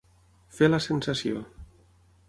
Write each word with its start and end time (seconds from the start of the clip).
Fer 0.59 0.69
la 0.71 0.79
sensació. 0.87 1.47